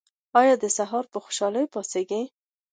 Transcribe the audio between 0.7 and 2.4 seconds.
سهار په خوشحالۍ پاڅیږئ؟